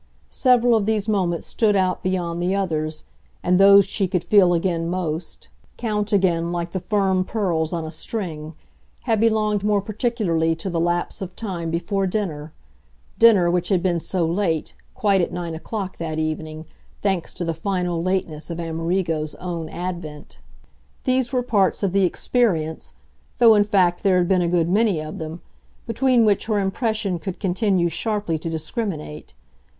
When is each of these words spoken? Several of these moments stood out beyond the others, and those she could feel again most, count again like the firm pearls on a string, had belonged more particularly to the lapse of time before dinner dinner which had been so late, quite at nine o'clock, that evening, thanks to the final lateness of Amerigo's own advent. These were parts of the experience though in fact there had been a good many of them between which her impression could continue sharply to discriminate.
Several 0.31 0.73
of 0.75 0.87
these 0.87 1.07
moments 1.07 1.45
stood 1.45 1.75
out 1.75 2.01
beyond 2.01 2.41
the 2.41 2.55
others, 2.55 3.05
and 3.43 3.59
those 3.59 3.85
she 3.85 4.07
could 4.07 4.23
feel 4.23 4.51
again 4.55 4.89
most, 4.89 5.49
count 5.77 6.11
again 6.11 6.51
like 6.51 6.71
the 6.71 6.79
firm 6.79 7.23
pearls 7.23 7.71
on 7.71 7.85
a 7.85 7.91
string, 7.91 8.55
had 9.03 9.19
belonged 9.19 9.63
more 9.63 9.79
particularly 9.79 10.55
to 10.55 10.71
the 10.71 10.79
lapse 10.79 11.21
of 11.21 11.35
time 11.35 11.69
before 11.69 12.07
dinner 12.07 12.51
dinner 13.19 13.47
which 13.51 13.69
had 13.69 13.83
been 13.83 13.99
so 13.99 14.25
late, 14.25 14.73
quite 14.95 15.21
at 15.21 15.31
nine 15.31 15.53
o'clock, 15.53 15.97
that 15.99 16.17
evening, 16.17 16.65
thanks 17.03 17.31
to 17.31 17.45
the 17.45 17.53
final 17.53 18.01
lateness 18.01 18.49
of 18.49 18.59
Amerigo's 18.59 19.35
own 19.35 19.69
advent. 19.69 20.39
These 21.03 21.31
were 21.31 21.43
parts 21.43 21.83
of 21.83 21.93
the 21.93 22.05
experience 22.05 22.93
though 23.37 23.53
in 23.53 23.65
fact 23.65 24.01
there 24.01 24.17
had 24.17 24.27
been 24.27 24.41
a 24.41 24.47
good 24.49 24.67
many 24.67 24.99
of 24.99 25.19
them 25.19 25.43
between 25.85 26.25
which 26.25 26.47
her 26.47 26.57
impression 26.57 27.19
could 27.19 27.39
continue 27.39 27.87
sharply 27.87 28.39
to 28.39 28.49
discriminate. 28.49 29.35